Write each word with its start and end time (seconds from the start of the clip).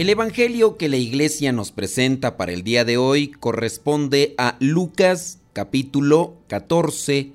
El 0.00 0.08
Evangelio 0.08 0.78
que 0.78 0.88
la 0.88 0.96
iglesia 0.96 1.52
nos 1.52 1.72
presenta 1.72 2.38
para 2.38 2.52
el 2.52 2.62
día 2.62 2.86
de 2.86 2.96
hoy 2.96 3.28
corresponde 3.28 4.34
a 4.38 4.56
Lucas 4.58 5.40
capítulo 5.52 6.38
14 6.46 7.32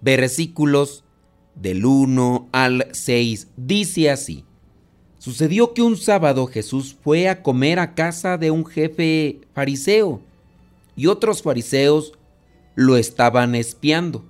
versículos 0.00 1.04
del 1.56 1.84
1 1.84 2.48
al 2.52 2.86
6. 2.92 3.48
Dice 3.58 4.08
así. 4.08 4.46
Sucedió 5.18 5.74
que 5.74 5.82
un 5.82 5.98
sábado 5.98 6.46
Jesús 6.46 6.96
fue 7.04 7.28
a 7.28 7.42
comer 7.42 7.78
a 7.78 7.94
casa 7.94 8.38
de 8.38 8.50
un 8.50 8.64
jefe 8.64 9.42
fariseo 9.52 10.22
y 10.96 11.06
otros 11.06 11.42
fariseos 11.42 12.14
lo 12.76 12.96
estaban 12.96 13.54
espiando. 13.54 14.24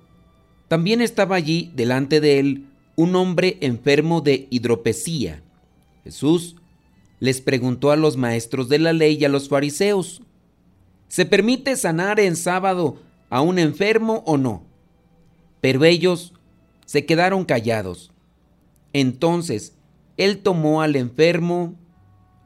También 0.67 0.99
estaba 0.99 1.37
allí 1.37 1.71
delante 1.73 2.19
de 2.19 2.39
él 2.39 2.65
un 2.97 3.15
hombre 3.15 3.57
enfermo 3.61 4.19
de 4.19 4.49
hidropesía. 4.49 5.41
Jesús 6.03 6.57
les 7.21 7.39
preguntó 7.39 7.91
a 7.91 7.95
los 7.95 8.17
maestros 8.17 8.67
de 8.67 8.79
la 8.79 8.93
ley 8.93 9.15
y 9.21 9.25
a 9.25 9.29
los 9.29 9.47
fariseos, 9.47 10.23
¿se 11.07 11.23
permite 11.23 11.75
sanar 11.75 12.19
en 12.19 12.35
sábado 12.35 12.97
a 13.29 13.41
un 13.41 13.59
enfermo 13.59 14.23
o 14.25 14.37
no? 14.37 14.63
Pero 15.61 15.85
ellos 15.85 16.33
se 16.87 17.05
quedaron 17.05 17.45
callados. 17.45 18.11
Entonces 18.91 19.75
él 20.17 20.39
tomó 20.39 20.81
al 20.81 20.95
enfermo, 20.95 21.75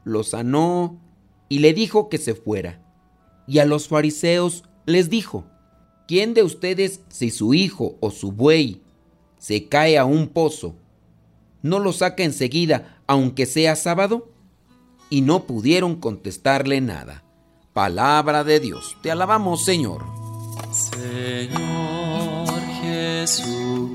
lo 0.03 0.23
sanó 0.23 0.99
y 1.47 1.59
le 1.59 1.73
dijo 1.73 2.09
que 2.09 2.17
se 2.17 2.35
fuera. 2.35 2.83
Y 3.47 3.59
a 3.59 3.65
los 3.65 3.87
fariseos 3.87 4.65
les 4.85 5.09
dijo, 5.09 5.45
¿quién 6.05 6.33
de 6.33 6.43
ustedes 6.43 6.99
si 7.07 7.31
su 7.31 7.53
hijo 7.53 7.95
o 8.01 8.11
su 8.11 8.33
buey 8.33 8.81
se 9.37 9.69
cae 9.69 9.97
a 9.97 10.03
un 10.03 10.27
pozo, 10.27 10.75
no 11.61 11.79
lo 11.79 11.93
saca 11.93 12.23
enseguida 12.23 13.01
aunque 13.07 13.45
sea 13.45 13.77
sábado? 13.77 14.34
Y 15.09 15.21
no 15.21 15.43
pudieron 15.43 15.95
contestarle 15.95 16.81
nada. 16.81 17.23
Palabra 17.73 18.43
de 18.43 18.59
Dios, 18.59 18.97
te 19.01 19.11
alabamos 19.11 19.63
Señor. 19.65 20.03
Señor 20.71 22.47
Jesucristo, 22.81 23.93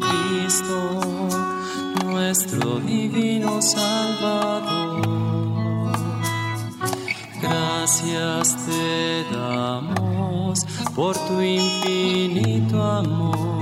nuestro 2.05 2.81
divino 2.81 3.61
Salvador, 3.63 5.03
gracias 7.41 8.57
te 8.67 9.25
damos 9.33 10.61
por 10.95 11.17
tu 11.27 11.41
infinito 11.41 12.83
amor. 12.83 13.61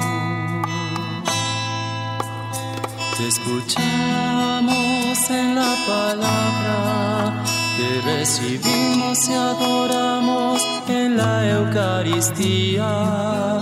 Te 3.17 3.29
escuchamos 3.29 4.88
en 5.31 5.55
la 5.55 5.77
palabra, 5.87 7.45
te 7.77 8.01
recibimos 8.03 9.29
y 9.29 9.35
adoramos 9.35 10.61
en 10.89 11.17
la 11.17 11.49
Eucaristía, 11.51 13.61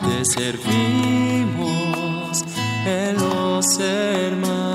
te 0.00 0.24
servimos 0.24 1.70
en 2.86 3.16
los 3.16 3.78
hermanos. 3.78 4.70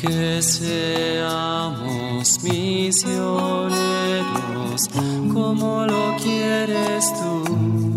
Que 0.00 0.42
seamos 0.42 2.42
misioneros 2.42 4.88
como 5.32 5.86
lo 5.86 6.16
quieres 6.16 7.12
tú 7.14 7.95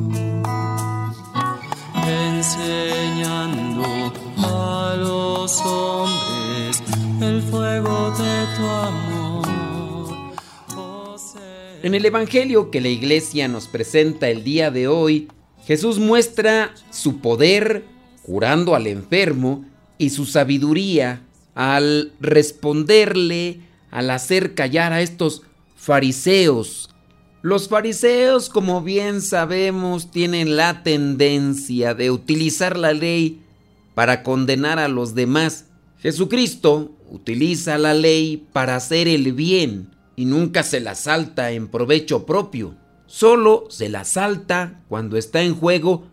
enseñando 2.69 4.13
a 4.37 4.95
los 4.97 5.59
hombres 5.61 6.83
el 7.21 7.41
fuego 7.41 8.11
de 8.11 8.45
tu 8.55 8.65
amor. 8.65 9.47
Oh, 10.75 11.15
en 11.83 11.95
el 11.95 12.05
Evangelio 12.05 12.71
que 12.71 12.81
la 12.81 12.89
iglesia 12.89 13.47
nos 13.47 13.67
presenta 13.67 14.29
el 14.29 14.43
día 14.43 14.71
de 14.71 14.87
hoy, 14.87 15.27
Jesús 15.65 15.99
muestra 15.99 16.73
su 16.89 17.19
poder 17.19 17.83
curando 18.23 18.75
al 18.75 18.87
enfermo 18.87 19.65
y 19.97 20.11
su 20.11 20.25
sabiduría 20.25 21.21
al 21.55 22.13
responderle, 22.19 23.59
al 23.91 24.09
hacer 24.11 24.53
callar 24.53 24.93
a 24.93 25.01
estos 25.01 25.41
fariseos 25.75 26.89
los 27.41 27.69
fariseos, 27.69 28.49
como 28.49 28.81
bien 28.81 29.21
sabemos, 29.21 30.11
tienen 30.11 30.57
la 30.57 30.83
tendencia 30.83 31.93
de 31.93 32.11
utilizar 32.11 32.77
la 32.77 32.91
ley 32.91 33.41
para 33.95 34.23
condenar 34.23 34.77
a 34.77 34.89
los 34.89 35.15
demás. 35.15 35.67
Jesucristo 35.99 36.91
utiliza 37.09 37.77
la 37.77 37.93
ley 37.93 38.45
para 38.51 38.75
hacer 38.75 39.07
el 39.07 39.31
bien 39.31 39.89
y 40.17 40.25
nunca 40.25 40.63
se 40.63 40.81
la 40.81 40.95
salta 40.95 41.51
en 41.51 41.69
provecho 41.69 42.25
propio. 42.25 42.75
Solo 43.07 43.67
se 43.69 43.87
la 43.87 44.03
salta 44.03 44.83
cuando 44.89 45.15
está 45.15 45.41
en 45.41 45.55
juego 45.55 46.07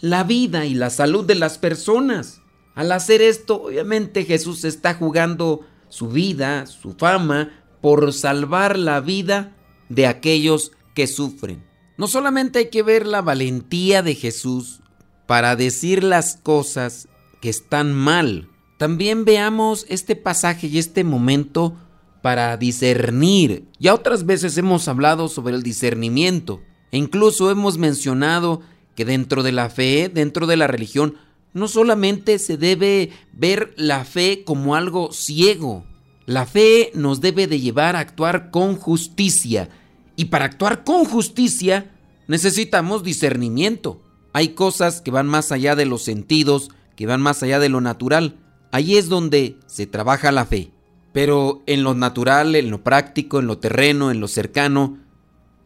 la 0.00 0.24
vida 0.24 0.66
y 0.66 0.74
la 0.74 0.90
salud 0.90 1.24
de 1.24 1.36
las 1.36 1.56
personas. 1.56 2.42
Al 2.74 2.92
hacer 2.92 3.22
esto, 3.22 3.62
obviamente 3.62 4.24
Jesús 4.24 4.62
está 4.64 4.92
jugando 4.92 5.62
su 5.88 6.08
vida, 6.08 6.66
su 6.66 6.92
fama, 6.92 7.62
por 7.80 8.12
salvar 8.12 8.78
la 8.78 9.00
vida 9.00 9.55
de 9.88 10.06
aquellos 10.06 10.72
que 10.94 11.06
sufren. 11.06 11.64
No 11.96 12.08
solamente 12.08 12.58
hay 12.58 12.70
que 12.70 12.82
ver 12.82 13.06
la 13.06 13.22
valentía 13.22 14.02
de 14.02 14.14
Jesús 14.14 14.80
para 15.26 15.56
decir 15.56 16.04
las 16.04 16.36
cosas 16.36 17.08
que 17.40 17.48
están 17.48 17.92
mal, 17.92 18.48
también 18.78 19.24
veamos 19.24 19.86
este 19.88 20.16
pasaje 20.16 20.66
y 20.66 20.78
este 20.78 21.02
momento 21.02 21.74
para 22.20 22.56
discernir. 22.56 23.64
Ya 23.78 23.94
otras 23.94 24.26
veces 24.26 24.58
hemos 24.58 24.86
hablado 24.88 25.28
sobre 25.28 25.54
el 25.54 25.62
discernimiento 25.62 26.60
e 26.90 26.98
incluso 26.98 27.50
hemos 27.50 27.78
mencionado 27.78 28.60
que 28.94 29.04
dentro 29.04 29.42
de 29.42 29.52
la 29.52 29.70
fe, 29.70 30.10
dentro 30.12 30.46
de 30.46 30.56
la 30.56 30.66
religión, 30.66 31.14
no 31.54 31.68
solamente 31.68 32.38
se 32.38 32.58
debe 32.58 33.10
ver 33.32 33.72
la 33.76 34.04
fe 34.04 34.44
como 34.44 34.74
algo 34.74 35.10
ciego, 35.12 35.86
la 36.26 36.44
fe 36.44 36.90
nos 36.94 37.20
debe 37.20 37.46
de 37.46 37.60
llevar 37.60 37.94
a 37.94 38.00
actuar 38.00 38.50
con 38.50 38.76
justicia 38.76 39.68
y 40.16 40.26
para 40.26 40.46
actuar 40.46 40.82
con 40.82 41.04
justicia 41.04 41.92
necesitamos 42.26 43.04
discernimiento. 43.04 44.02
Hay 44.32 44.48
cosas 44.50 45.00
que 45.00 45.10
van 45.12 45.28
más 45.28 45.52
allá 45.52 45.76
de 45.76 45.86
los 45.86 46.02
sentidos, 46.02 46.70
que 46.96 47.06
van 47.06 47.22
más 47.22 47.42
allá 47.42 47.60
de 47.60 47.68
lo 47.68 47.80
natural. 47.80 48.36
Ahí 48.72 48.96
es 48.96 49.08
donde 49.08 49.56
se 49.66 49.86
trabaja 49.86 50.32
la 50.32 50.44
fe. 50.46 50.70
Pero 51.12 51.62
en 51.66 51.82
lo 51.82 51.94
natural, 51.94 52.56
en 52.56 52.70
lo 52.70 52.82
práctico, 52.82 53.38
en 53.38 53.46
lo 53.46 53.58
terreno, 53.58 54.10
en 54.10 54.20
lo 54.20 54.28
cercano, 54.28 54.98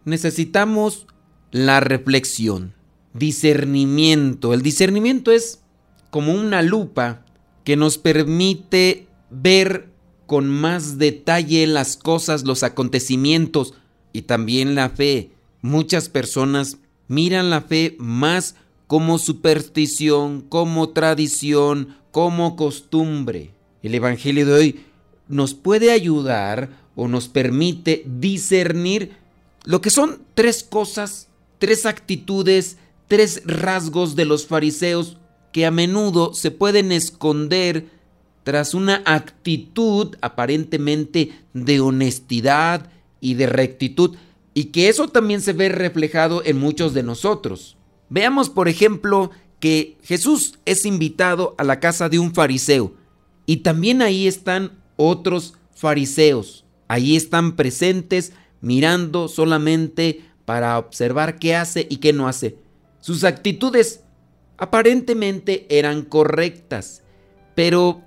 necesitamos 0.05 1.07
la 1.51 1.81
reflexión, 1.81 2.75
discernimiento. 3.15 4.55
El 4.55 4.63
discernimiento 4.63 5.33
es 5.33 5.63
como 6.11 6.33
una 6.33 6.63
lupa 6.63 7.25
que 7.65 7.77
nos 7.77 7.99
permite 7.99 9.09
ver 9.31 9.90
con 10.31 10.49
más 10.49 10.97
detalle 10.97 11.67
las 11.67 11.97
cosas, 11.97 12.45
los 12.45 12.63
acontecimientos, 12.63 13.75
y 14.13 14.23
también 14.23 14.77
la 14.77 14.89
fe. 14.89 15.33
Muchas 15.61 16.09
personas 16.09 16.77
miran 17.09 17.51
la 17.51 17.63
fe 17.63 17.97
más 17.99 18.55
como 18.87 19.19
superstición, 19.19 20.43
como 20.43 20.91
tradición, 20.91 21.97
como 22.13 22.55
costumbre. 22.55 23.51
El 23.83 23.93
Evangelio 23.93 24.47
de 24.47 24.53
hoy 24.53 24.81
nos 25.27 25.55
puede 25.55 25.91
ayudar 25.91 26.79
o 26.95 27.09
nos 27.09 27.27
permite 27.27 28.05
discernir 28.07 29.17
lo 29.65 29.81
que 29.81 29.91
son 29.91 30.23
tres 30.35 30.63
cosas, 30.63 31.27
tres 31.59 31.87
actitudes, 31.87 32.77
tres 33.09 33.43
rasgos 33.47 34.15
de 34.15 34.27
los 34.27 34.47
fariseos 34.47 35.17
que 35.51 35.67
a 35.67 35.73
menudo 35.73 36.35
se 36.35 36.53
pueden 36.53 36.93
esconder 36.93 37.99
tras 38.43 38.75
una 38.75 39.03
actitud 39.05 40.17
aparentemente 40.21 41.33
de 41.53 41.81
honestidad 41.81 42.91
y 43.21 43.35
de 43.35 43.47
rectitud, 43.47 44.17
y 44.55 44.65
que 44.67 44.89
eso 44.89 45.09
también 45.09 45.41
se 45.41 45.53
ve 45.53 45.69
reflejado 45.69 46.43
en 46.45 46.59
muchos 46.59 46.95
de 46.95 47.03
nosotros. 47.03 47.77
Veamos, 48.09 48.51
por 48.51 48.69
ejemplo, 48.69 49.31
que 49.61 49.99
Jesús 50.03 50.59
es 50.65 50.85
invitado 50.87 51.55
a 51.59 51.65
la 51.65 51.81
casa 51.81 52.09
de 52.09 52.19
un 52.19 52.35
fariseo, 52.35 52.95
y 53.47 53.59
también 53.59 54.03
ahí 54.03 54.27
están 54.27 54.81
otros 54.97 55.55
fariseos. 55.75 56.65
Ahí 56.89 57.17
están 57.17 57.57
presentes 57.57 58.33
mirando 58.61 59.29
solamente 59.29 60.25
para 60.45 60.79
observar 60.79 61.39
qué 61.39 61.55
hace 61.55 61.87
y 61.89 61.97
qué 61.97 62.13
no 62.13 62.29
hace. 62.29 62.57
Sus 63.01 63.25
actitudes 63.25 64.03
aparentemente 64.59 65.67
eran 65.71 66.03
correctas, 66.03 67.03
pero 67.55 68.03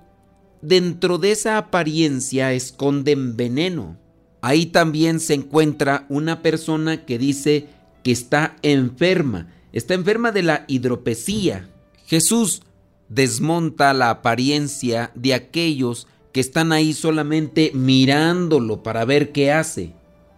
dentro 0.64 1.18
de 1.18 1.32
esa 1.32 1.58
apariencia 1.58 2.52
esconden 2.52 3.36
veneno. 3.36 3.98
Ahí 4.40 4.66
también 4.66 5.20
se 5.20 5.34
encuentra 5.34 6.06
una 6.08 6.42
persona 6.42 7.04
que 7.04 7.18
dice 7.18 7.68
que 8.02 8.12
está 8.12 8.56
enferma, 8.62 9.48
está 9.72 9.94
enferma 9.94 10.32
de 10.32 10.42
la 10.42 10.64
hidropesía. 10.68 11.68
Jesús 12.06 12.62
desmonta 13.08 13.92
la 13.94 14.10
apariencia 14.10 15.10
de 15.14 15.34
aquellos 15.34 16.06
que 16.32 16.40
están 16.40 16.72
ahí 16.72 16.92
solamente 16.92 17.70
mirándolo 17.74 18.82
para 18.82 19.04
ver 19.04 19.32
qué 19.32 19.52
hace. 19.52 19.92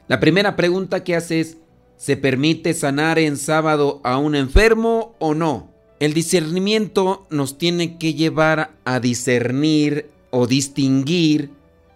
La 0.08 0.20
primera 0.20 0.55
pregunta 0.55 1.02
que 1.02 1.17
hace 1.17 1.40
es, 1.40 1.56
¿se 1.96 2.17
permite 2.17 2.75
sanar 2.75 3.19
en 3.19 3.37
sábado 3.37 4.00
a 4.05 4.19
un 4.19 4.34
enfermo 4.34 5.17
o 5.19 5.34
no? 5.34 5.72
El 5.99 6.12
discernimiento 6.12 7.26
nos 7.31 7.56
tiene 7.56 7.96
que 7.96 8.12
llevar 8.12 8.76
a 8.84 9.00
discernir 9.00 10.11
o 10.36 10.46
distinguir 10.46 11.50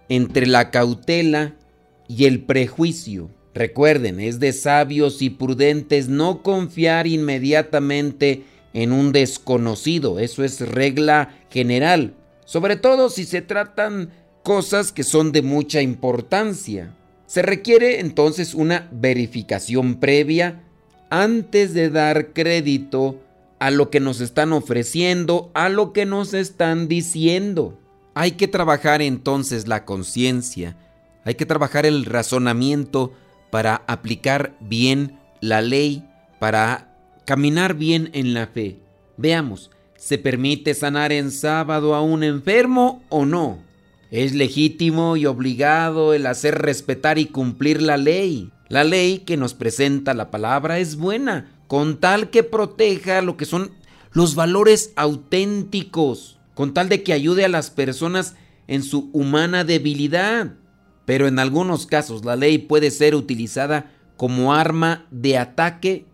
entre 0.08 0.46
la 0.46 0.70
cautela 0.70 1.56
y 2.08 2.24
el 2.24 2.42
prejuicio. 2.42 3.28
Recuerden, 3.52 4.18
es 4.18 4.40
de 4.40 4.54
sabios 4.54 5.20
y 5.20 5.28
prudentes 5.28 6.08
no 6.08 6.42
confiar 6.42 7.06
inmediatamente 7.06 8.44
en 8.72 8.92
un 8.92 9.12
desconocido, 9.12 10.18
eso 10.18 10.42
es 10.42 10.60
regla 10.60 11.34
general, 11.50 12.14
sobre 12.46 12.76
todo 12.76 13.10
si 13.10 13.24
se 13.24 13.42
tratan 13.42 14.10
cosas 14.42 14.90
que 14.90 15.02
son 15.02 15.32
de 15.32 15.42
mucha 15.42 15.82
importancia. 15.82 16.96
Se 17.26 17.42
requiere 17.42 18.00
entonces 18.00 18.54
una 18.54 18.88
verificación 18.90 19.96
previa 19.96 20.62
antes 21.10 21.74
de 21.74 21.90
dar 21.90 22.32
crédito 22.32 23.20
a 23.58 23.70
lo 23.70 23.90
que 23.90 24.00
nos 24.00 24.22
están 24.22 24.54
ofreciendo, 24.54 25.50
a 25.52 25.68
lo 25.68 25.92
que 25.92 26.06
nos 26.06 26.32
están 26.32 26.88
diciendo. 26.88 27.76
Hay 28.14 28.32
que 28.32 28.48
trabajar 28.48 29.02
entonces 29.02 29.68
la 29.68 29.84
conciencia, 29.84 30.76
hay 31.24 31.34
que 31.34 31.46
trabajar 31.46 31.86
el 31.86 32.04
razonamiento 32.04 33.12
para 33.50 33.82
aplicar 33.86 34.56
bien 34.60 35.18
la 35.40 35.60
ley, 35.60 36.08
para 36.38 36.96
caminar 37.24 37.74
bien 37.74 38.10
en 38.12 38.34
la 38.34 38.46
fe. 38.48 38.80
Veamos, 39.16 39.70
¿se 39.96 40.18
permite 40.18 40.74
sanar 40.74 41.12
en 41.12 41.30
sábado 41.30 41.94
a 41.94 42.02
un 42.02 42.24
enfermo 42.24 43.02
o 43.10 43.24
no? 43.24 43.58
Es 44.10 44.34
legítimo 44.34 45.16
y 45.16 45.26
obligado 45.26 46.14
el 46.14 46.26
hacer 46.26 46.58
respetar 46.58 47.18
y 47.18 47.26
cumplir 47.26 47.80
la 47.80 47.96
ley. 47.96 48.50
La 48.68 48.82
ley 48.82 49.20
que 49.20 49.36
nos 49.36 49.54
presenta 49.54 50.14
la 50.14 50.30
palabra 50.32 50.80
es 50.80 50.96
buena, 50.96 51.52
con 51.68 51.98
tal 52.00 52.30
que 52.30 52.42
proteja 52.42 53.22
lo 53.22 53.36
que 53.36 53.44
son 53.44 53.70
los 54.12 54.34
valores 54.34 54.92
auténticos, 54.96 56.39
con 56.60 56.74
tal 56.74 56.90
de 56.90 57.02
que 57.02 57.14
ayude 57.14 57.46
a 57.46 57.48
las 57.48 57.70
personas 57.70 58.34
en 58.68 58.82
su 58.82 59.08
humana 59.14 59.64
debilidad 59.64 60.56
pero 61.06 61.26
en 61.26 61.38
algunos 61.38 61.86
casos 61.86 62.22
la 62.22 62.36
ley 62.36 62.58
puede 62.58 62.90
ser 62.90 63.14
utilizada 63.14 63.90
como 64.18 64.52
arma 64.52 65.06
de 65.10 65.38
ataque 65.38 66.04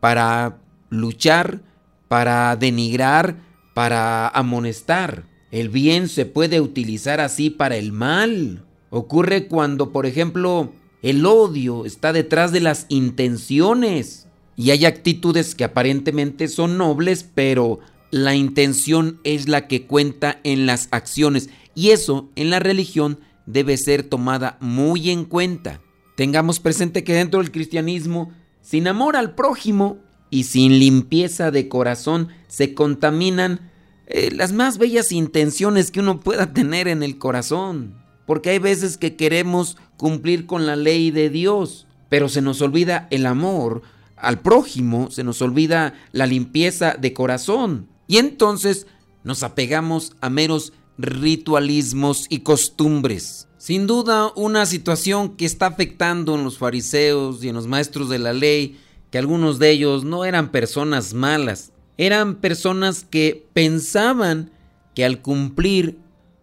para 0.00 0.58
luchar, 0.90 1.62
para 2.08 2.56
denigrar, 2.56 3.36
para 3.74 4.26
amonestar. 4.26 5.28
El 5.52 5.68
bien 5.68 6.08
se 6.08 6.26
puede 6.26 6.60
utilizar 6.60 7.20
así 7.20 7.50
para 7.50 7.76
el 7.76 7.92
mal. 7.92 8.64
Ocurre 8.90 9.46
cuando, 9.46 9.92
por 9.92 10.04
ejemplo, 10.04 10.72
el 11.00 11.24
odio 11.24 11.86
está 11.86 12.12
detrás 12.12 12.50
de 12.50 12.60
las 12.60 12.86
intenciones 12.88 14.26
y 14.54 14.72
hay 14.72 14.84
actitudes 14.84 15.54
que 15.54 15.64
aparentemente 15.64 16.48
son 16.48 16.76
nobles, 16.76 17.24
pero 17.34 17.78
la 18.12 18.36
intención 18.36 19.18
es 19.24 19.48
la 19.48 19.66
que 19.66 19.86
cuenta 19.86 20.38
en 20.44 20.66
las 20.66 20.86
acciones 20.90 21.48
y 21.74 21.90
eso 21.90 22.28
en 22.36 22.50
la 22.50 22.60
religión 22.60 23.18
debe 23.46 23.78
ser 23.78 24.02
tomada 24.02 24.58
muy 24.60 25.10
en 25.10 25.24
cuenta. 25.24 25.80
Tengamos 26.14 26.60
presente 26.60 27.04
que 27.04 27.14
dentro 27.14 27.40
del 27.40 27.50
cristianismo, 27.50 28.30
sin 28.60 28.86
amor 28.86 29.16
al 29.16 29.34
prójimo 29.34 29.96
y 30.28 30.44
sin 30.44 30.78
limpieza 30.78 31.50
de 31.50 31.68
corazón, 31.68 32.28
se 32.48 32.74
contaminan 32.74 33.70
eh, 34.06 34.30
las 34.30 34.52
más 34.52 34.76
bellas 34.76 35.10
intenciones 35.10 35.90
que 35.90 36.00
uno 36.00 36.20
pueda 36.20 36.52
tener 36.52 36.88
en 36.88 37.02
el 37.02 37.16
corazón. 37.16 37.94
Porque 38.26 38.50
hay 38.50 38.58
veces 38.58 38.98
que 38.98 39.16
queremos 39.16 39.78
cumplir 39.96 40.44
con 40.44 40.66
la 40.66 40.76
ley 40.76 41.10
de 41.10 41.30
Dios, 41.30 41.86
pero 42.10 42.28
se 42.28 42.42
nos 42.42 42.60
olvida 42.60 43.08
el 43.10 43.24
amor 43.24 43.80
al 44.16 44.40
prójimo, 44.40 45.10
se 45.10 45.24
nos 45.24 45.40
olvida 45.40 45.94
la 46.12 46.26
limpieza 46.26 46.94
de 46.94 47.14
corazón. 47.14 47.88
Y 48.06 48.18
entonces 48.18 48.86
nos 49.24 49.42
apegamos 49.42 50.12
a 50.20 50.30
meros 50.30 50.72
ritualismos 50.98 52.26
y 52.28 52.40
costumbres. 52.40 53.48
Sin 53.58 53.86
duda, 53.86 54.32
una 54.34 54.66
situación 54.66 55.36
que 55.36 55.44
está 55.44 55.66
afectando 55.66 56.34
en 56.34 56.44
los 56.44 56.58
fariseos 56.58 57.44
y 57.44 57.48
en 57.48 57.54
los 57.54 57.66
maestros 57.66 58.08
de 58.08 58.18
la 58.18 58.32
ley, 58.32 58.78
que 59.10 59.18
algunos 59.18 59.58
de 59.58 59.70
ellos 59.70 60.04
no 60.04 60.24
eran 60.24 60.50
personas 60.50 61.14
malas, 61.14 61.72
eran 61.96 62.36
personas 62.36 63.06
que 63.08 63.46
pensaban 63.52 64.50
que 64.94 65.04
al 65.04 65.22
cumplir 65.22 65.98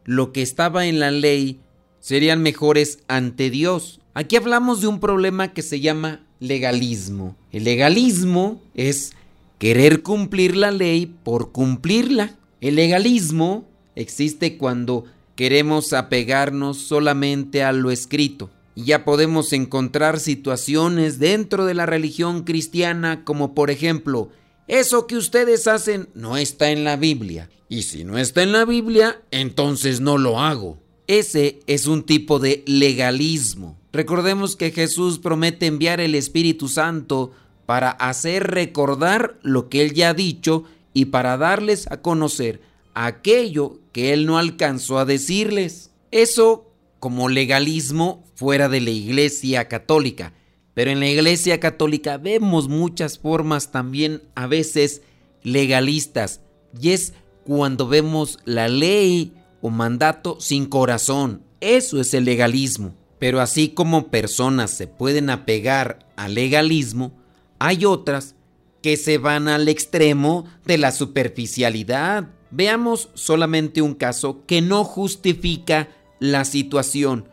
lo 0.06 0.32
que 0.32 0.42
estaba 0.42 0.86
en 0.86 1.00
la 1.00 1.12
ley 1.12 1.60
serían 2.00 2.42
mejores 2.42 3.00
ante 3.08 3.50
Dios. 3.50 4.00
Aquí 4.14 4.36
hablamos 4.36 4.82
de 4.82 4.88
un 4.88 5.00
problema 5.00 5.54
que 5.54 5.62
se 5.62 5.80
llama 5.80 6.26
legalismo. 6.40 7.36
El 7.52 7.66
legalismo 7.66 8.62
es 8.74 9.14
querer 9.60 10.02
cumplir 10.02 10.56
la 10.56 10.72
ley 10.72 11.06
por 11.06 11.52
cumplirla. 11.52 12.36
El 12.62 12.76
legalismo 12.76 13.70
existe 13.96 14.58
cuando 14.58 15.06
queremos 15.36 15.94
apegarnos 15.94 16.78
solamente 16.78 17.62
a 17.64 17.72
lo 17.72 17.92
escrito. 17.92 18.50
Y 18.74 18.86
ya 18.86 19.06
podemos 19.06 19.54
encontrar 19.54 20.20
situaciones 20.20 21.20
dentro 21.20 21.66
de 21.66 21.74
la 21.74 21.86
religión 21.86 22.44
cristiana 22.44 23.24
como 23.26 23.54
por 23.54 23.70
ejemplo, 23.70 24.30
eso 24.68 25.06
que 25.06 25.18
ustedes 25.18 25.68
hacen 25.68 26.10
no 26.14 26.38
está 26.38 26.72
en 26.72 26.84
la 26.84 26.96
Biblia. 26.96 27.50
Y 27.68 27.84
si 27.84 28.04
no 28.04 28.18
está 28.18 28.42
en 28.44 28.52
la 28.52 28.66
Biblia, 28.66 29.22
entonces 29.32 30.00
no 30.00 30.18
lo 30.18 30.40
hago. 30.40 30.80
Ese 31.08 31.60
es 31.68 31.88
un 31.88 32.04
tipo 32.04 32.40
de 32.40 32.64
legalismo. 32.66 33.78
Recordemos 33.92 34.56
que 34.56 34.72
Jesús 34.72 35.20
promete 35.20 35.66
enviar 35.66 36.00
el 36.00 36.16
Espíritu 36.16 36.68
Santo 36.68 37.32
para 37.70 37.92
hacer 37.92 38.48
recordar 38.48 39.38
lo 39.44 39.70
que 39.70 39.84
Él 39.84 39.94
ya 39.94 40.10
ha 40.10 40.14
dicho 40.16 40.64
y 40.92 41.06
para 41.06 41.38
darles 41.38 41.86
a 41.92 42.02
conocer 42.02 42.62
aquello 42.96 43.78
que 43.92 44.12
él 44.12 44.26
no 44.26 44.40
alcanzó 44.40 44.98
a 44.98 45.06
decirles. 45.06 45.92
Eso 46.10 46.74
como 46.98 47.30
legalismo 47.30 48.24
fuera 48.34 48.70
de 48.70 48.82
la 48.82 48.90
iglesia 48.90 49.68
católica. 49.68 50.34
Pero 50.74 50.90
en 50.90 51.00
la 51.00 51.10
iglesia 51.10 51.60
católica 51.60 52.18
vemos 52.18 52.70
muchas 52.70 53.20
formas 53.20 53.72
también 53.72 54.24
a 54.34 54.48
veces 54.48 55.04
legalistas. 55.44 56.42
Y 56.82 56.90
es 56.90 57.14
cuando 57.44 57.88
vemos 57.88 58.40
la 58.46 58.68
ley 58.68 59.32
o 59.62 59.70
mandato 59.70 60.38
sin 60.40 60.66
corazón. 60.66 61.44
Eso 61.62 62.02
es 62.02 62.16
el 62.16 62.26
legalismo. 62.26 62.96
Pero 63.20 63.42
así 63.42 63.70
como 63.70 64.08
personas 64.08 64.72
se 64.72 64.88
pueden 64.88 65.30
apegar 65.30 66.00
al 66.16 66.34
legalismo, 66.34 67.19
hay 67.60 67.86
otras 67.86 68.36
que 68.82 68.98
se 68.98 69.18
van 69.18 69.48
al 69.48 69.68
extremo 69.68 70.46
de 70.66 70.78
la 70.78 70.92
superficialidad 70.92 72.30
Veamos 72.52 73.10
solamente 73.14 73.82
un 73.82 73.94
caso 73.94 74.44
que 74.48 74.62
no 74.62 74.84
justifica 74.84 75.90
la 76.20 76.46
situación, 76.46 77.30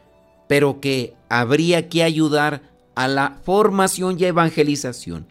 pero 0.46 0.80
que 0.80 1.14
habría 1.28 1.88
que 1.88 2.02
ayudar 2.02 2.62
a 2.94 3.08
la 3.08 3.38
formación 3.44 4.16
y 4.18 4.24
evangelización. 4.24 5.26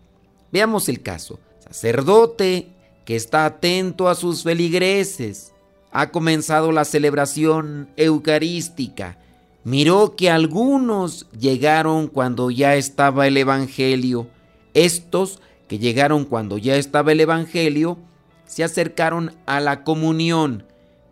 Veamos 0.52 0.90
el 0.90 1.02
caso. 1.02 1.40
Sacerdote 1.60 2.70
que 3.06 3.16
está 3.16 3.46
atento 3.46 4.10
a 4.10 4.16
sus 4.16 4.44
feligreses. 4.44 5.54
Ha 5.92 6.10
comenzado 6.10 6.72
la 6.72 6.86
celebración 6.86 7.90
eucarística. 7.96 9.20
Miró 9.64 10.16
que 10.16 10.30
algunos 10.30 11.28
llegaron 11.32 12.08
cuando 12.08 12.50
ya 12.50 12.76
estaba 12.76 13.28
el 13.28 13.38
Evangelio. 13.38 14.28
Estos 14.76 15.40
que 15.68 15.80
llegaron 15.80 16.26
cuando 16.26 16.60
ya 16.60 16.76
estaba 16.76 17.14
el 17.14 17.22
Evangelio 17.22 17.98
se 18.46 18.64
acercaron 18.64 19.32
a 19.48 19.60
la 19.60 19.84
comunión, 19.84 20.66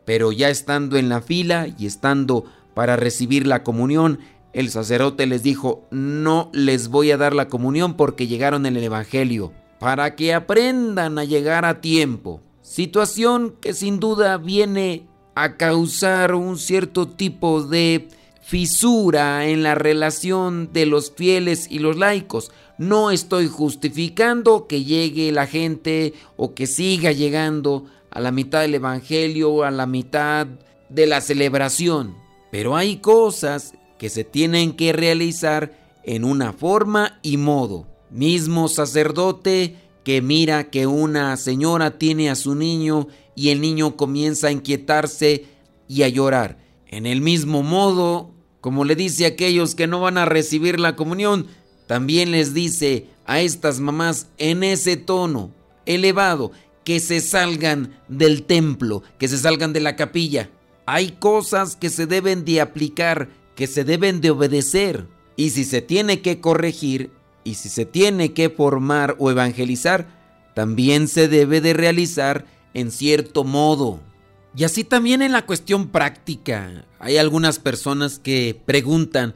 pero 0.06 0.32
ya 0.32 0.50
estando 0.50 0.98
en 0.98 1.10
la 1.10 1.22
fila 1.22 1.68
y 1.80 1.88
estando 1.88 2.46
para 2.76 2.96
recibir 2.98 3.48
la 3.48 3.64
comunión, 3.64 4.20
el 4.52 4.70
sacerdote 4.70 5.26
les 5.26 5.42
dijo, 5.42 5.88
no 5.90 6.52
les 6.54 6.90
voy 6.90 7.12
a 7.12 7.18
dar 7.18 7.34
la 7.34 7.48
comunión 7.48 7.96
porque 7.96 8.28
llegaron 8.28 8.66
en 8.66 8.78
el 8.78 8.84
Evangelio, 8.84 9.52
para 9.80 10.16
que 10.16 10.34
aprendan 10.34 11.18
a 11.18 11.24
llegar 11.24 11.66
a 11.66 11.82
tiempo. 11.82 12.42
Situación 12.62 13.56
que 13.62 13.74
sin 13.74 14.00
duda 14.00 14.38
viene 14.38 15.08
a 15.36 15.56
causar 15.58 16.36
un 16.36 16.58
cierto 16.58 17.08
tipo 17.08 17.64
de 17.64 18.10
fisura 18.42 19.48
en 19.48 19.64
la 19.64 19.74
relación 19.74 20.72
de 20.74 20.86
los 20.86 21.12
fieles 21.12 21.68
y 21.72 21.80
los 21.80 21.98
laicos. 21.98 22.52
No 22.78 23.12
estoy 23.12 23.48
justificando 23.48 24.68
que 24.68 24.84
llegue 24.84 25.32
la 25.32 25.46
gente 25.46 26.14
o 26.38 26.54
que 26.54 26.68
siga 26.68 27.12
llegando 27.12 27.86
a 28.10 28.20
la 28.20 28.32
mitad 28.32 28.62
del 28.62 28.76
Evangelio 28.76 29.52
o 29.52 29.64
a 29.64 29.72
la 29.72 29.86
mitad 29.86 30.48
de 30.90 31.06
la 31.06 31.22
celebración. 31.22 32.16
Pero 32.52 32.76
hay 32.76 32.98
cosas 32.98 33.74
que 33.98 34.10
se 34.10 34.24
tienen 34.24 34.74
que 34.74 34.92
realizar 34.94 35.80
en 36.04 36.24
una 36.24 36.54
forma 36.54 37.20
y 37.22 37.38
modo. 37.38 37.88
Mismo 38.10 38.68
sacerdote 38.68 39.78
que 40.04 40.22
mira 40.22 40.70
que 40.70 40.86
una 40.86 41.38
señora 41.38 41.98
tiene 41.98 42.30
a 42.30 42.36
su 42.36 42.56
niño 42.56 43.08
y 43.36 43.50
el 43.50 43.62
niño 43.62 43.96
comienza 43.96 44.48
a 44.48 44.52
inquietarse 44.52 45.46
y 45.88 46.04
a 46.04 46.10
llorar. 46.10 46.58
En 46.88 47.06
el 47.06 47.22
mismo 47.22 47.64
modo, 47.64 48.32
como 48.62 48.86
le 48.86 48.96
dice 48.96 49.26
a 49.26 49.30
aquellos 49.30 49.76
que 49.76 49.88
no 49.88 50.02
van 50.02 50.18
a 50.18 50.26
recibir 50.26 50.80
la 50.80 50.96
comunión, 50.96 51.48
también 51.94 52.32
les 52.32 52.56
dice 52.56 53.06
a 53.24 53.42
estas 53.42 53.80
mamás 53.80 54.26
en 54.40 54.64
ese 54.64 54.98
tono 54.98 55.52
elevado 55.86 56.52
que 56.84 57.00
se 57.00 57.22
salgan 57.22 57.96
del 58.08 58.46
templo, 58.46 59.04
que 59.20 59.28
se 59.28 59.38
salgan 59.38 59.74
de 59.74 59.80
la 59.80 59.96
capilla. 59.96 60.50
Hay 60.88 61.12
cosas 61.12 61.76
que 61.76 61.92
se 61.92 62.08
deben 62.08 62.46
de 62.46 62.62
aplicar, 62.62 63.30
que 63.56 63.68
se 63.68 63.84
deben 63.84 64.22
de 64.22 64.32
obedecer. 64.32 65.06
Y 65.36 65.52
si 65.52 65.66
se 65.66 65.84
tiene 65.84 66.22
que 66.22 66.42
corregir, 66.42 67.12
y 67.44 67.54
si 67.54 67.70
se 67.70 67.86
tiene 67.86 68.34
que 68.34 68.50
formar 68.50 69.16
o 69.20 69.30
evangelizar, 69.30 70.08
también 70.56 71.08
se 71.08 71.28
debe 71.28 71.62
de 71.62 71.74
realizar 71.74 72.48
en 72.74 72.90
cierto 72.90 73.44
modo. 73.44 74.00
Y 74.58 74.64
así 74.64 74.84
también 74.84 75.22
en 75.22 75.32
la 75.32 75.46
cuestión 75.46 75.90
práctica. 75.90 76.86
Hay 76.98 77.18
algunas 77.18 77.60
personas 77.60 78.18
que 78.18 78.60
preguntan, 78.66 79.36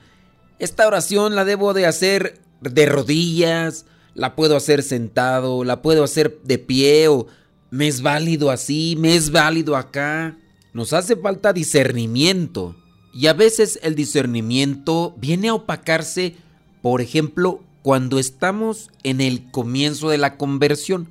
¿esta 0.58 0.88
oración 0.88 1.36
la 1.36 1.46
debo 1.46 1.76
de 1.76 1.86
hacer 1.86 2.47
de 2.62 2.86
rodillas? 2.86 3.86
¿La 4.14 4.36
puedo 4.36 4.56
hacer 4.56 4.84
sentado? 4.84 5.64
¿La 5.64 5.82
puedo 5.82 6.04
hacer 6.04 6.40
de 6.44 6.58
pie? 6.58 7.08
¿O 7.08 7.28
me 7.70 7.88
es 7.88 8.02
válido 8.02 8.50
así? 8.50 8.96
¿Me 8.98 9.16
es 9.16 9.32
válido 9.32 9.76
acá? 9.76 10.38
Nos 10.74 10.94
hace 10.94 11.16
falta 11.16 11.54
discernimiento. 11.54 12.76
Y 13.14 13.28
a 13.28 13.34
veces 13.34 13.80
el 13.84 13.96
discernimiento 13.96 15.16
viene 15.18 15.50
a 15.50 15.56
opacarse, 15.56 16.36
por 16.82 17.02
ejemplo, 17.02 17.64
cuando 17.82 18.20
estamos 18.20 18.90
en 19.04 19.22
el 19.22 19.50
comienzo 19.50 20.10
de 20.10 20.18
la 20.18 20.38
conversión. 20.38 21.08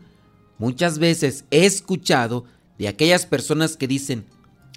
Muchas 0.58 0.98
veces 0.98 1.44
he 1.50 1.64
escuchado 1.64 2.44
de 2.78 2.88
aquellas 2.88 3.26
personas 3.26 3.76
que 3.76 3.88
dicen, 3.88 4.26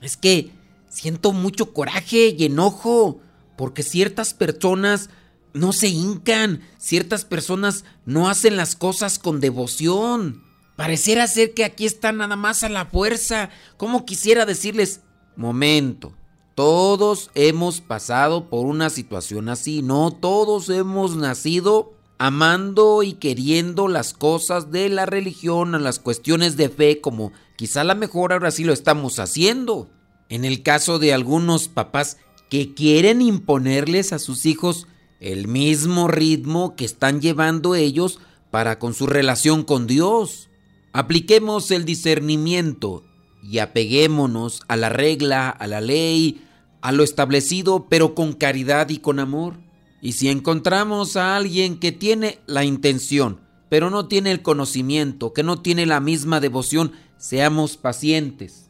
es 0.01 0.17
que 0.17 0.51
siento 0.89 1.33
mucho 1.33 1.73
coraje 1.73 2.35
y 2.37 2.45
enojo 2.45 3.19
porque 3.57 3.83
ciertas 3.83 4.33
personas 4.33 5.09
no 5.53 5.73
se 5.73 5.87
hincan, 5.87 6.61
ciertas 6.77 7.25
personas 7.25 7.85
no 8.05 8.29
hacen 8.29 8.55
las 8.55 8.75
cosas 8.75 9.19
con 9.19 9.39
devoción. 9.39 10.43
Pareciera 10.75 11.27
ser 11.27 11.53
que 11.53 11.65
aquí 11.65 11.85
están 11.85 12.17
nada 12.17 12.35
más 12.35 12.63
a 12.63 12.69
la 12.69 12.85
fuerza. 12.85 13.49
Como 13.77 14.05
quisiera 14.05 14.45
decirles, 14.45 15.01
momento, 15.35 16.13
todos 16.55 17.31
hemos 17.35 17.81
pasado 17.81 18.49
por 18.49 18.65
una 18.65 18.89
situación 18.89 19.49
así, 19.49 19.81
no 19.81 20.11
todos 20.11 20.69
hemos 20.69 21.15
nacido 21.15 21.93
amando 22.17 23.01
y 23.01 23.13
queriendo 23.13 23.87
las 23.87 24.13
cosas 24.13 24.69
de 24.71 24.89
la 24.89 25.05
religión, 25.05 25.81
las 25.81 25.99
cuestiones 25.99 26.57
de 26.57 26.69
fe, 26.69 26.99
como 26.99 27.31
quizá 27.55 27.81
a 27.81 27.85
la 27.85 27.95
mejor 27.95 28.33
ahora 28.33 28.51
sí 28.51 28.65
lo 28.65 28.73
estamos 28.73 29.19
haciendo. 29.19 29.89
En 30.27 30.45
el 30.45 30.61
caso 30.61 30.99
de 30.99 31.13
algunos 31.13 31.69
papás 31.69 32.17
que 32.49 32.73
quieren 32.73 33.21
imponerles 33.21 34.11
a 34.11 34.19
sus 34.19 34.45
hijos 34.45 34.85
el 35.19 35.47
mismo 35.47 36.07
ritmo 36.07 36.75
que 36.75 36.85
están 36.85 37.21
llevando 37.21 37.75
ellos 37.75 38.19
para 38.51 38.79
con 38.79 38.93
su 38.93 39.07
relación 39.07 39.63
con 39.63 39.85
Dios. 39.87 40.49
Apliquemos 40.93 41.71
el 41.71 41.85
discernimiento 41.85 43.03
y 43.43 43.59
apeguémonos 43.59 44.61
a 44.67 44.75
la 44.75 44.89
regla, 44.89 45.49
a 45.49 45.67
la 45.67 45.81
ley, 45.81 46.43
a 46.81 46.91
lo 46.91 47.03
establecido, 47.03 47.87
pero 47.89 48.15
con 48.15 48.33
caridad 48.33 48.89
y 48.89 48.99
con 48.99 49.19
amor. 49.19 49.59
Y 50.01 50.13
si 50.13 50.29
encontramos 50.29 51.17
a 51.17 51.35
alguien 51.35 51.79
que 51.79 51.91
tiene 51.91 52.39
la 52.47 52.63
intención, 52.63 53.41
pero 53.69 53.89
no 53.89 54.07
tiene 54.07 54.31
el 54.31 54.41
conocimiento, 54.41 55.33
que 55.33 55.43
no 55.43 55.61
tiene 55.61 55.85
la 55.85 55.99
misma 55.99 56.39
devoción, 56.39 56.93
seamos 57.17 57.77
pacientes. 57.77 58.69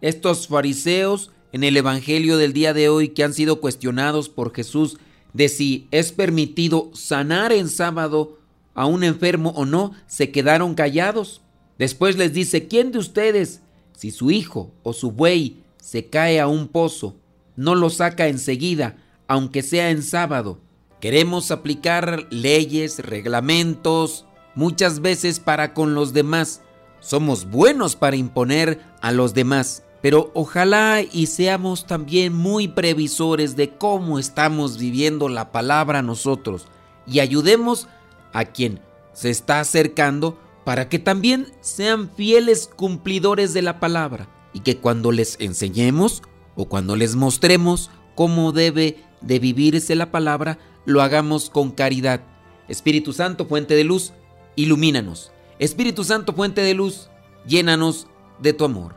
Estos 0.00 0.46
fariseos 0.46 1.32
en 1.52 1.64
el 1.64 1.76
Evangelio 1.76 2.36
del 2.36 2.52
día 2.52 2.72
de 2.72 2.88
hoy 2.88 3.08
que 3.08 3.24
han 3.24 3.34
sido 3.34 3.60
cuestionados 3.60 4.28
por 4.28 4.54
Jesús 4.54 4.98
de 5.32 5.48
si 5.48 5.88
es 5.90 6.12
permitido 6.12 6.90
sanar 6.94 7.52
en 7.52 7.68
sábado 7.68 8.38
a 8.74 8.86
un 8.86 9.04
enfermo 9.04 9.50
o 9.56 9.66
no, 9.66 9.92
se 10.06 10.30
quedaron 10.30 10.74
callados. 10.74 11.42
Después 11.78 12.16
les 12.16 12.32
dice, 12.32 12.68
¿quién 12.68 12.92
de 12.92 12.98
ustedes, 12.98 13.60
si 13.96 14.10
su 14.10 14.30
hijo 14.30 14.72
o 14.82 14.92
su 14.92 15.12
buey 15.12 15.62
se 15.80 16.06
cae 16.06 16.40
a 16.40 16.46
un 16.46 16.68
pozo, 16.68 17.16
no 17.56 17.74
lo 17.74 17.90
saca 17.90 18.28
enseguida, 18.28 18.96
aunque 19.26 19.62
sea 19.62 19.90
en 19.90 20.02
sábado? 20.02 20.60
Queremos 21.00 21.50
aplicar 21.50 22.26
leyes, 22.30 22.98
reglamentos, 22.98 24.26
muchas 24.54 25.00
veces 25.00 25.38
para 25.38 25.72
con 25.72 25.94
los 25.94 26.12
demás. 26.12 26.62
Somos 27.00 27.48
buenos 27.48 27.94
para 27.94 28.16
imponer 28.16 28.80
a 29.00 29.12
los 29.12 29.32
demás, 29.34 29.84
pero 30.00 30.30
ojalá 30.34 31.02
y 31.02 31.26
seamos 31.26 31.86
también 31.86 32.34
muy 32.34 32.68
previsores 32.68 33.56
de 33.56 33.70
cómo 33.70 34.18
estamos 34.18 34.78
viviendo 34.78 35.28
la 35.28 35.50
palabra 35.50 36.02
nosotros 36.02 36.66
y 37.06 37.20
ayudemos 37.20 37.88
a 38.32 38.44
quien 38.44 38.80
se 39.12 39.30
está 39.30 39.60
acercando 39.60 40.38
para 40.64 40.88
que 40.88 40.98
también 40.98 41.48
sean 41.60 42.10
fieles 42.10 42.70
cumplidores 42.74 43.54
de 43.54 43.62
la 43.62 43.80
palabra 43.80 44.28
y 44.52 44.60
que 44.60 44.76
cuando 44.76 45.12
les 45.12 45.40
enseñemos 45.40 46.22
o 46.54 46.66
cuando 46.66 46.94
les 46.94 47.16
mostremos 47.16 47.90
cómo 48.14 48.52
debe 48.52 49.02
de 49.20 49.38
vivirse 49.38 49.94
la 49.94 50.10
palabra, 50.10 50.58
lo 50.84 51.02
hagamos 51.02 51.50
con 51.50 51.70
caridad. 51.70 52.20
Espíritu 52.68 53.12
Santo, 53.12 53.46
fuente 53.46 53.74
de 53.74 53.84
luz, 53.84 54.12
ilumínanos. 54.56 55.32
Espíritu 55.58 56.04
Santo, 56.04 56.32
fuente 56.34 56.60
de 56.60 56.74
luz, 56.74 57.10
llénanos 57.46 58.06
de 58.40 58.52
tu 58.52 58.64
amor. 58.64 58.96